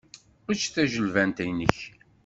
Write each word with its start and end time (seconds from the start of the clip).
Ečč 0.51 0.61
tajilbant-nnek. 0.73 1.77